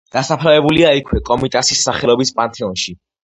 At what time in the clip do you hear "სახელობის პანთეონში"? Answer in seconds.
1.89-2.97